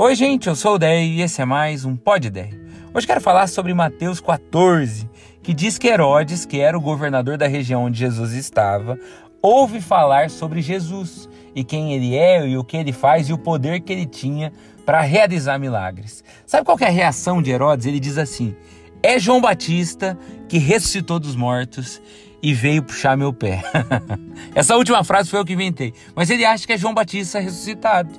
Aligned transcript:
Oi, 0.00 0.14
gente, 0.14 0.46
eu 0.46 0.54
sou 0.54 0.76
o 0.76 0.78
Dei 0.78 1.14
e 1.14 1.22
esse 1.22 1.42
é 1.42 1.44
mais 1.44 1.84
um 1.84 1.96
Pod 1.96 2.30
Dei. 2.30 2.50
Hoje 2.94 3.04
quero 3.04 3.20
falar 3.20 3.48
sobre 3.48 3.74
Mateus 3.74 4.20
14, 4.20 5.10
que 5.42 5.52
diz 5.52 5.76
que 5.76 5.88
Herodes, 5.88 6.46
que 6.46 6.60
era 6.60 6.78
o 6.78 6.80
governador 6.80 7.36
da 7.36 7.48
região 7.48 7.82
onde 7.82 7.98
Jesus 7.98 8.32
estava, 8.32 8.96
ouve 9.42 9.80
falar 9.80 10.30
sobre 10.30 10.62
Jesus 10.62 11.28
e 11.52 11.64
quem 11.64 11.94
ele 11.94 12.14
é 12.14 12.46
e 12.46 12.56
o 12.56 12.62
que 12.62 12.76
ele 12.76 12.92
faz 12.92 13.28
e 13.28 13.32
o 13.32 13.38
poder 13.38 13.80
que 13.80 13.92
ele 13.92 14.06
tinha 14.06 14.52
para 14.86 15.00
realizar 15.00 15.58
milagres. 15.58 16.22
Sabe 16.46 16.64
qual 16.64 16.78
é 16.80 16.86
a 16.86 16.90
reação 16.90 17.42
de 17.42 17.50
Herodes? 17.50 17.84
Ele 17.84 17.98
diz 17.98 18.18
assim: 18.18 18.54
É 19.02 19.18
João 19.18 19.40
Batista 19.40 20.16
que 20.48 20.58
ressuscitou 20.58 21.18
dos 21.18 21.34
mortos 21.34 22.00
e 22.40 22.54
veio 22.54 22.84
puxar 22.84 23.16
meu 23.16 23.32
pé. 23.32 23.64
Essa 24.54 24.76
última 24.76 25.02
frase 25.02 25.28
foi 25.28 25.40
eu 25.40 25.44
que 25.44 25.54
inventei, 25.54 25.92
mas 26.14 26.30
ele 26.30 26.44
acha 26.44 26.64
que 26.64 26.74
é 26.74 26.78
João 26.78 26.94
Batista 26.94 27.40
ressuscitado. 27.40 28.10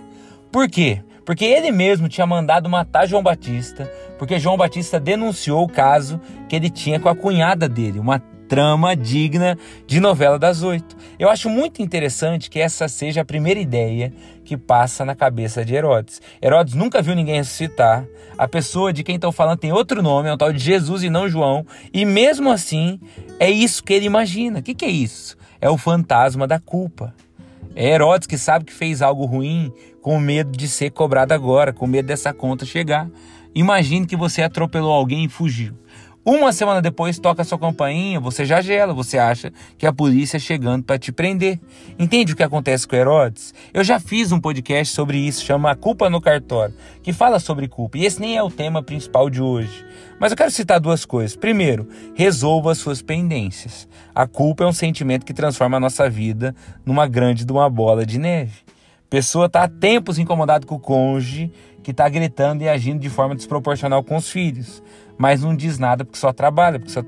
Por 0.52 0.68
quê? 0.68 1.02
Porque 1.26 1.46
ele 1.46 1.72
mesmo 1.72 2.10
tinha 2.10 2.26
mandado 2.26 2.70
matar 2.70 3.08
João 3.08 3.24
Batista, 3.24 3.90
porque 4.18 4.40
João 4.40 4.58
Batista 4.58 5.00
denunciou 5.00 5.64
o 5.64 5.70
caso 5.70 6.20
que 6.48 6.56
ele 6.56 6.70
tinha 6.70 7.00
com 7.00 7.10
a 7.10 7.16
cunhada 7.16 7.68
dele, 7.70 8.00
uma 8.00 8.20
trama 8.50 8.96
digna 8.96 9.58
de 9.86 10.00
novela 10.00 10.40
das 10.40 10.64
oito. 10.64 10.98
Eu 11.20 11.30
acho 11.30 11.48
muito 11.50 11.82
interessante 11.82 12.50
que 12.50 12.60
essa 12.60 12.88
seja 12.88 13.22
a 13.22 13.26
primeira 13.26 13.60
ideia 13.60 14.12
que 14.44 14.58
passa 14.58 15.06
na 15.06 15.16
cabeça 15.16 15.64
de 15.64 15.76
Herodes. 15.76 16.20
Herodes 16.42 16.74
nunca 16.74 17.02
viu 17.02 17.16
ninguém 17.16 17.36
ressuscitar. 17.36 18.06
A 18.36 18.48
pessoa 18.48 18.92
de 18.92 19.04
quem 19.04 19.16
estão 19.16 19.32
falando 19.32 19.60
tem 19.60 19.72
outro 19.72 20.02
nome, 20.02 20.28
é 20.28 20.34
um 20.34 20.38
tal 20.38 20.52
de 20.52 20.60
Jesus 20.60 21.04
e 21.04 21.10
não 21.10 21.30
João. 21.30 21.66
E 21.94 22.04
mesmo 22.04 22.50
assim, 22.50 23.00
é 23.40 23.50
isso 23.50 23.84
que 23.84 23.94
ele 23.94 24.08
imagina. 24.08 24.60
O 24.60 24.64
que, 24.64 24.74
que 24.74 24.86
é 24.86 24.90
isso? 24.90 25.38
É 25.62 25.70
o 25.70 25.78
fantasma 25.78 26.48
da 26.48 26.60
culpa. 26.60 27.14
É 27.76 27.90
Herodes 27.90 28.28
que 28.28 28.38
sabe 28.38 28.66
que 28.66 28.74
fez 28.74 29.02
algo 29.02 29.26
ruim 29.26 29.72
com 30.02 30.20
medo 30.20 30.52
de 30.58 30.68
ser 30.68 30.92
cobrado 30.92 31.34
agora, 31.34 31.72
com 31.74 31.88
medo 31.88 32.08
dessa 32.08 32.34
conta 32.34 32.66
chegar. 32.66 33.10
Imagine 33.54 34.06
que 34.06 34.16
você 34.16 34.42
atropelou 34.42 34.92
alguém 34.92 35.26
e 35.26 35.30
fugiu. 35.30 35.74
Uma 36.32 36.54
semana 36.54 36.80
depois 36.80 37.18
toca 37.18 37.44
sua 37.44 37.58
campainha, 37.58 38.20
você 38.20 38.46
já 38.46 38.62
gela, 38.62 38.94
você 38.94 39.18
acha 39.18 39.52
que 39.80 39.88
a 39.88 39.92
polícia 39.92 40.38
é 40.38 40.40
chegando 40.40 40.84
para 40.84 41.00
te 41.00 41.12
prender. 41.12 41.60
Entende 41.98 42.34
o 42.34 42.36
que 42.36 42.44
acontece 42.44 42.88
com 42.88 42.96
Herodes? 42.96 43.52
Eu 43.74 43.84
já 43.84 44.00
fiz 44.00 44.32
um 44.32 44.40
podcast 44.40 44.94
sobre 44.94 45.18
isso, 45.18 45.44
chama 45.44 45.72
A 45.72 45.76
Culpa 45.76 46.08
no 46.08 46.22
Cartório, 46.22 46.76
que 47.02 47.12
fala 47.12 47.40
sobre 47.40 47.68
culpa. 47.68 47.98
E 47.98 48.06
esse 48.06 48.22
nem 48.22 48.38
é 48.38 48.44
o 48.44 48.52
tema 48.52 48.84
principal 48.84 49.28
de 49.28 49.42
hoje. 49.42 49.84
Mas 50.20 50.32
eu 50.32 50.38
quero 50.38 50.52
citar 50.52 50.80
duas 50.80 51.04
coisas. 51.04 51.36
Primeiro, 51.36 51.90
resolva 52.14 52.74
as 52.74 52.78
suas 52.78 53.02
pendências. 53.02 53.90
A 54.14 54.28
culpa 54.28 54.64
é 54.64 54.68
um 54.68 54.72
sentimento 54.72 55.26
que 55.26 55.34
transforma 55.34 55.78
a 55.78 55.80
nossa 55.80 56.08
vida 56.08 56.56
numa 56.86 57.08
grande 57.08 57.44
de 57.44 57.52
uma 57.52 57.68
bola 57.68 58.06
de 58.06 58.20
neve. 58.20 58.54
Pessoa 59.10 59.48
está 59.48 59.64
há 59.64 59.68
tempos 59.68 60.20
incomodada 60.20 60.64
com 60.68 60.76
o 60.76 60.80
cônjuge, 60.80 61.52
que 61.82 61.90
está 61.90 62.08
gritando 62.08 62.62
e 62.62 62.70
agindo 62.70 63.00
de 63.00 63.10
forma 63.10 63.34
desproporcional 63.34 64.04
com 64.04 64.16
os 64.16 64.30
filhos 64.30 64.84
mas 65.20 65.44
não 65.44 65.54
diz 65.54 65.78
nada 65.78 66.06
porque 66.06 66.18
só 66.18 66.32
trabalha, 66.32 66.80
porque 66.80 66.94
só 66.94 67.04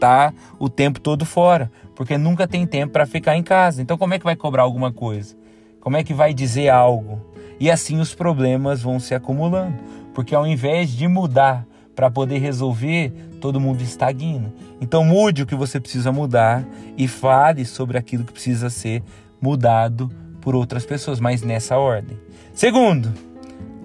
tá 0.00 0.32
o 0.58 0.70
tempo 0.70 0.98
todo 0.98 1.26
fora, 1.26 1.70
porque 1.94 2.16
nunca 2.16 2.48
tem 2.48 2.66
tempo 2.66 2.94
para 2.94 3.04
ficar 3.04 3.36
em 3.36 3.42
casa. 3.42 3.82
Então 3.82 3.98
como 3.98 4.14
é 4.14 4.18
que 4.18 4.24
vai 4.24 4.34
cobrar 4.34 4.62
alguma 4.62 4.90
coisa? 4.90 5.36
Como 5.78 5.96
é 5.98 6.02
que 6.02 6.14
vai 6.14 6.32
dizer 6.32 6.70
algo? 6.70 7.20
E 7.60 7.70
assim 7.70 8.00
os 8.00 8.14
problemas 8.14 8.80
vão 8.80 8.98
se 8.98 9.14
acumulando, 9.14 9.76
porque 10.14 10.34
ao 10.34 10.46
invés 10.46 10.90
de 10.90 11.06
mudar 11.06 11.66
para 11.94 12.10
poder 12.10 12.38
resolver, 12.38 13.12
todo 13.38 13.60
mundo 13.60 13.82
estagna. 13.82 14.52
Então 14.80 15.04
mude 15.04 15.42
o 15.42 15.46
que 15.46 15.54
você 15.54 15.78
precisa 15.78 16.10
mudar 16.10 16.64
e 16.96 17.06
fale 17.06 17.66
sobre 17.66 17.98
aquilo 17.98 18.24
que 18.24 18.32
precisa 18.32 18.70
ser 18.70 19.02
mudado 19.40 20.10
por 20.40 20.54
outras 20.56 20.86
pessoas, 20.86 21.20
mas 21.20 21.42
nessa 21.42 21.76
ordem. 21.76 22.18
Segundo, 22.54 23.12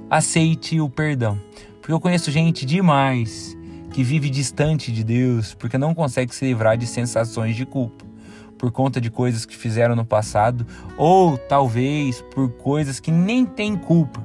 aceite 0.09 0.79
o 0.79 0.89
perdão. 0.89 1.37
Porque 1.81 1.91
eu 1.91 1.99
conheço 1.99 2.31
gente 2.31 2.65
demais 2.65 3.56
que 3.97 4.03
vive 4.03 4.29
distante 4.29 4.91
de 4.91 5.03
Deus 5.03 5.55
porque 5.55 5.75
não 5.75 5.95
consegue 5.95 6.35
se 6.35 6.45
livrar 6.45 6.77
de 6.77 6.85
sensações 6.85 7.55
de 7.55 7.65
culpa 7.65 8.05
por 8.55 8.71
conta 8.71 9.01
de 9.01 9.09
coisas 9.09 9.43
que 9.43 9.57
fizeram 9.57 9.95
no 9.95 10.05
passado 10.05 10.67
ou 10.95 11.35
talvez 11.35 12.21
por 12.35 12.47
coisas 12.47 12.99
que 12.99 13.09
nem 13.09 13.43
têm 13.43 13.75
culpa, 13.75 14.23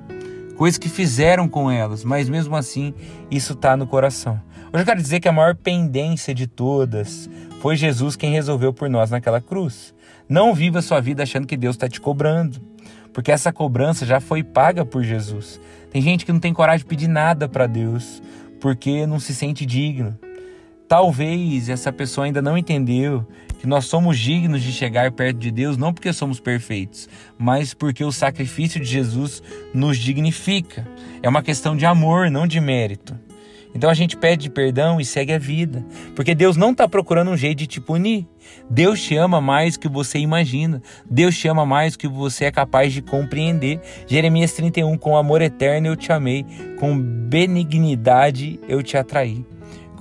coisas 0.58 0.76
que 0.76 0.90
fizeram 0.90 1.48
com 1.48 1.70
elas, 1.70 2.04
mas 2.04 2.28
mesmo 2.28 2.54
assim 2.54 2.92
isso 3.30 3.54
está 3.54 3.74
no 3.74 3.86
coração. 3.86 4.38
Hoje 4.70 4.82
eu 4.82 4.84
quero 4.84 5.00
dizer 5.00 5.20
que 5.20 5.28
a 5.28 5.32
maior 5.32 5.54
pendência 5.54 6.34
de 6.34 6.46
todas 6.46 7.30
foi 7.62 7.74
Jesus 7.74 8.14
quem 8.14 8.30
resolveu 8.30 8.74
por 8.74 8.90
nós 8.90 9.08
naquela 9.10 9.40
cruz. 9.40 9.94
Não 10.28 10.52
viva 10.52 10.82
sua 10.82 11.00
vida 11.00 11.22
achando 11.22 11.46
que 11.46 11.56
Deus 11.56 11.76
está 11.76 11.88
te 11.88 11.98
cobrando, 11.98 12.60
porque 13.10 13.32
essa 13.32 13.50
cobrança 13.50 14.04
já 14.04 14.20
foi 14.20 14.42
paga 14.42 14.84
por 14.84 15.02
Jesus. 15.02 15.58
Tem 15.90 16.02
gente 16.02 16.26
que 16.26 16.32
não 16.32 16.40
tem 16.40 16.52
coragem 16.52 16.80
de 16.80 16.86
pedir 16.86 17.08
nada 17.08 17.48
para 17.48 17.66
Deus, 17.66 18.22
porque 18.62 19.04
não 19.08 19.18
se 19.18 19.34
sente 19.34 19.66
digno. 19.66 20.16
Talvez 20.86 21.68
essa 21.68 21.92
pessoa 21.92 22.26
ainda 22.26 22.40
não 22.40 22.56
entendeu 22.56 23.26
que 23.58 23.66
nós 23.66 23.86
somos 23.86 24.16
dignos 24.16 24.62
de 24.62 24.70
chegar 24.70 25.10
perto 25.10 25.38
de 25.38 25.50
Deus 25.50 25.76
não 25.76 25.92
porque 25.92 26.12
somos 26.12 26.38
perfeitos, 26.38 27.08
mas 27.36 27.74
porque 27.74 28.04
o 28.04 28.12
sacrifício 28.12 28.80
de 28.80 28.86
Jesus 28.86 29.42
nos 29.74 29.98
dignifica. 29.98 30.86
É 31.20 31.28
uma 31.28 31.42
questão 31.42 31.76
de 31.76 31.84
amor, 31.84 32.30
não 32.30 32.46
de 32.46 32.60
mérito. 32.60 33.18
Então 33.74 33.88
a 33.88 33.94
gente 33.94 34.16
pede 34.16 34.50
perdão 34.50 35.00
e 35.00 35.04
segue 35.04 35.32
a 35.32 35.38
vida, 35.38 35.84
porque 36.14 36.34
Deus 36.34 36.56
não 36.56 36.72
está 36.72 36.86
procurando 36.88 37.30
um 37.30 37.36
jeito 37.36 37.58
de 37.58 37.66
te 37.66 37.80
punir. 37.80 38.26
Deus 38.68 39.02
te 39.02 39.16
ama 39.16 39.40
mais 39.40 39.74
do 39.74 39.80
que 39.80 39.88
você 39.88 40.18
imagina. 40.18 40.82
Deus 41.08 41.36
te 41.36 41.48
ama 41.48 41.64
mais 41.64 41.92
do 41.92 41.98
que 41.98 42.08
você 42.08 42.46
é 42.46 42.50
capaz 42.50 42.92
de 42.92 43.00
compreender. 43.00 43.80
Jeremias 44.06 44.52
31, 44.52 44.96
com 44.98 45.16
amor 45.16 45.40
eterno 45.40 45.86
eu 45.86 45.96
te 45.96 46.12
amei, 46.12 46.44
com 46.78 46.98
benignidade 46.98 48.60
eu 48.68 48.82
te 48.82 48.96
atraí. 48.96 49.44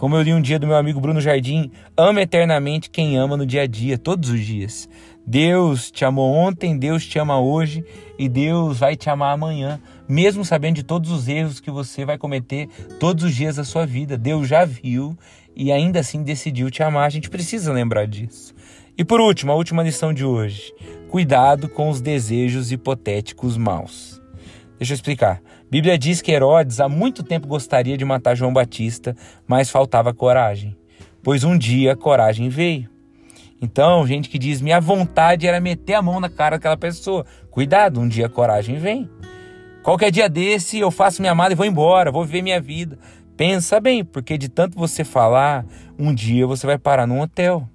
Como 0.02 0.16
eu 0.16 0.22
li 0.24 0.34
um 0.34 0.42
dia 0.42 0.58
do 0.58 0.66
meu 0.66 0.76
amigo 0.76 1.00
Bruno 1.00 1.22
Jardim, 1.22 1.72
ama 1.96 2.24
eternamente 2.24 2.90
quem 2.90 3.18
ama 3.18 3.38
no 3.38 3.46
dia 3.46 3.62
a 3.62 3.68
dia, 3.68 4.00
todos 4.00 4.32
os 4.32 4.44
dias. 4.44 4.90
Deus 5.26 5.92
te 5.92 6.04
amou 6.04 6.34
ontem, 6.34 6.76
Deus 6.76 7.06
te 7.06 7.20
ama 7.20 7.40
hoje 7.40 7.86
e 8.18 8.28
Deus 8.28 8.80
vai 8.80 8.96
te 8.96 9.10
amar 9.12 9.34
amanhã, 9.34 9.80
mesmo 10.12 10.44
sabendo 10.44 10.76
de 10.76 10.84
todos 10.84 11.10
os 11.10 11.30
erros 11.30 11.62
que 11.62 11.72
você 11.72 12.04
vai 12.04 12.18
cometer 12.18 12.68
todos 13.00 13.24
os 13.24 13.34
dias 13.34 13.56
da 13.56 13.64
sua 13.64 13.86
vida. 13.86 14.18
Deus 14.18 14.46
já 14.46 14.66
viu 14.66 15.18
e 15.56 15.72
ainda 15.72 16.02
assim 16.02 16.22
decidiu 16.22 16.70
te 16.70 16.84
amar. 16.84 17.06
A 17.06 17.10
gente 17.10 17.30
precisa 17.30 17.72
lembrar 17.72 18.06
disso. 18.08 18.54
E 18.98 19.06
por 19.06 19.22
último, 19.22 19.54
a 19.54 19.56
última 19.56 19.82
lição 19.82 20.14
de 20.14 20.26
hoje: 20.26 20.74
cuidado 21.10 21.70
com 21.70 21.90
os 21.90 22.02
desejos 22.02 22.74
hipotéticos 22.74 23.56
maus. 23.56 24.22
Deixa 24.78 24.92
eu 24.92 24.96
explicar. 24.96 25.38
A 25.38 25.72
Bíblia 25.72 25.98
diz 25.98 26.22
que 26.22 26.34
Herodes 26.34 26.82
há 26.82 26.90
muito 26.90 27.24
tempo 27.24 27.48
gostaria 27.48 27.98
de 27.98 28.04
matar 28.04 28.36
João 28.36 28.52
Batista, 28.52 29.16
mas 29.48 29.70
faltava 29.70 30.14
coragem. 30.14 30.76
Pois 31.24 31.46
um 31.46 31.58
dia 31.58 31.94
a 31.94 31.96
coragem 31.96 32.50
veio. 32.50 32.90
Então, 33.62 34.06
gente 34.06 34.28
que 34.28 34.38
diz: 34.38 34.60
minha 34.60 34.82
vontade 34.82 35.48
era 35.48 35.62
meter 35.62 35.94
a 35.94 36.02
mão 36.02 36.20
na 36.20 36.30
cara 36.30 36.58
daquela 36.58 36.76
pessoa. 36.76 37.26
Cuidado, 37.50 38.02
um 38.02 38.10
dia 38.10 38.26
a 38.26 38.30
coragem 38.30 38.78
vem. 38.78 39.10
Qualquer 39.84 40.12
dia 40.12 40.30
desse 40.30 40.78
eu 40.78 40.92
faço 40.92 41.22
minha 41.22 41.34
mala 41.34 41.54
e 41.54 41.56
vou 41.56 41.66
embora, 41.66 42.12
vou 42.12 42.24
viver 42.24 42.44
minha 42.44 42.62
vida. 42.62 43.00
Pensa 43.36 43.80
bem, 43.80 44.06
porque 44.06 44.38
de 44.38 44.48
tanto 44.48 44.78
você 44.78 45.04
falar, 45.04 45.66
um 45.98 46.14
dia 46.14 46.46
você 46.46 46.68
vai 46.68 46.78
parar 46.78 47.08
num 47.08 47.20
hotel. 47.20 47.68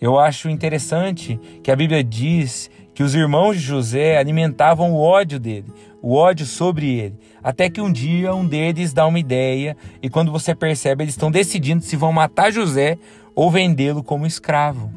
Eu 0.00 0.18
acho 0.18 0.48
interessante 0.48 1.38
que 1.62 1.70
a 1.70 1.76
Bíblia 1.76 2.02
diz 2.02 2.70
que 2.94 3.02
os 3.02 3.14
irmãos 3.14 3.56
de 3.56 3.62
José 3.62 4.16
alimentavam 4.16 4.92
o 4.92 4.98
ódio 4.98 5.38
dele, 5.38 5.66
o 6.00 6.14
ódio 6.14 6.46
sobre 6.46 6.98
ele, 6.98 7.18
até 7.42 7.68
que 7.68 7.82
um 7.82 7.92
dia 7.92 8.34
um 8.34 8.46
deles 8.46 8.94
dá 8.94 9.06
uma 9.06 9.18
ideia 9.18 9.76
e 10.02 10.08
quando 10.08 10.32
você 10.32 10.54
percebe, 10.54 11.04
eles 11.04 11.12
estão 11.12 11.30
decidindo 11.30 11.84
se 11.84 11.96
vão 11.96 12.12
matar 12.12 12.50
José 12.50 12.96
ou 13.34 13.50
vendê-lo 13.50 14.02
como 14.02 14.26
escravo. 14.26 14.90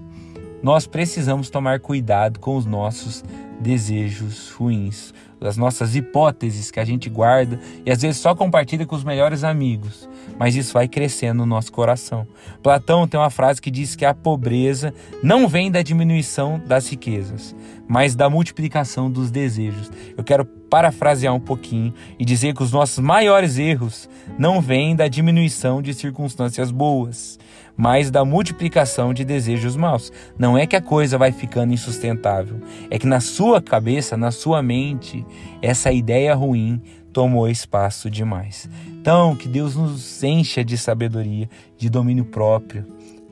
Nós 0.62 0.88
precisamos 0.88 1.50
tomar 1.50 1.82
cuidado 1.82 2.40
com 2.40 2.56
os 2.56 2.66
nossos 2.66 3.26
desejos 3.60 4.52
ruins, 4.52 5.14
as 5.48 5.58
nossas 5.58 5.96
hipóteses 5.96 6.72
que 6.72 6.80
a 6.80 6.86
gente 6.86 7.10
guarda 7.10 7.60
e 7.86 7.92
às 7.92 8.02
vezes 8.02 8.18
só 8.18 8.34
compartilha 8.34 8.86
com 8.86 8.96
os 8.96 9.04
melhores 9.04 9.44
amigos, 9.44 10.10
mas 10.38 10.56
isso 10.56 10.74
vai 10.74 10.88
crescendo 10.88 11.40
no 11.40 11.46
nosso 11.46 11.72
coração. 11.72 12.28
Platão 12.62 13.08
tem 13.08 13.20
uma 13.20 13.30
frase 13.30 13.62
que 13.62 13.72
diz 13.72 13.96
que 13.96 14.06
a 14.06 14.14
pobreza 14.14 14.94
não 15.22 15.48
vem 15.48 15.72
da 15.72 15.82
diminuição 15.82 16.62
das 16.66 16.90
riquezas, 16.90 17.56
mas 17.88 18.16
da 18.16 18.30
multiplicação 18.30 19.12
dos 19.12 19.30
desejos. 19.30 19.92
Eu 20.18 20.24
quero 20.24 20.46
parafrasear 20.74 21.36
um 21.36 21.40
pouquinho 21.40 21.94
e 22.18 22.26
dizer 22.26 22.56
que 22.56 22.64
os 22.64 22.72
nossos 22.72 22.98
maiores 22.98 23.60
erros 23.60 24.10
não 24.40 24.60
vêm 24.60 24.96
da 24.96 25.08
diminuição 25.08 25.84
de 25.84 25.94
circunstâncias 25.94 26.72
boas, 26.72 27.38
mas 27.78 28.10
da 28.10 28.26
multiplicação 28.26 29.14
de 29.14 29.24
desejos 29.24 29.76
maus. 29.76 30.12
Não 30.36 30.58
é 30.58 30.66
que 30.66 30.76
a 30.76 30.82
coisa 30.82 31.16
vai 31.16 31.32
ficando 31.32 31.76
insustentável, 31.76 32.60
é 32.90 32.98
que 32.98 33.06
na 33.06 33.20
sua 33.20 33.62
cabeça, 33.62 34.18
na 34.18 34.32
sua 34.32 34.64
mente, 34.64 35.24
essa 35.62 35.92
ideia 35.92 36.34
ruim 36.34 36.82
tomou 37.14 37.48
espaço 37.48 38.10
demais. 38.10 38.68
Então, 38.88 39.36
que 39.36 39.48
Deus 39.48 39.76
nos 39.76 40.24
encha 40.24 40.66
de 40.66 40.76
sabedoria, 40.76 41.48
de 41.78 41.88
domínio 41.88 42.26
próprio, 42.26 42.84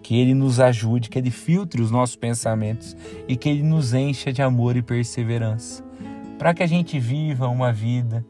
que 0.03 0.15
Ele 0.15 0.35
nos 0.35 0.59
ajude, 0.59 1.09
que 1.09 1.17
Ele 1.17 1.31
filtre 1.31 1.81
os 1.81 1.89
nossos 1.89 2.15
pensamentos 2.15 2.95
e 3.27 3.35
que 3.35 3.49
Ele 3.49 3.63
nos 3.63 3.95
encha 3.95 4.31
de 4.31 4.43
amor 4.43 4.77
e 4.77 4.83
perseverança, 4.83 5.83
para 6.41 6.55
que 6.55 6.63
a 6.63 6.67
gente 6.67 6.99
viva 6.99 7.47
uma 7.47 7.71
vida 7.71 8.25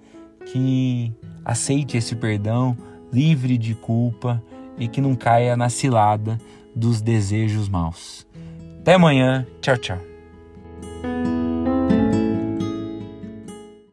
que 0.51 1.13
aceite 1.45 1.95
esse 1.95 2.13
perdão, 2.13 2.75
livre 3.09 3.57
de 3.57 3.73
culpa 3.73 4.43
e 4.77 4.89
que 4.89 4.99
não 4.99 5.15
caia 5.15 5.55
na 5.55 5.69
cilada 5.69 6.37
dos 6.75 7.01
desejos 7.01 7.69
maus. 7.69 8.27
Até 8.81 8.95
amanhã. 8.95 9.47
Tchau, 9.61 9.77
tchau. 9.77 10.10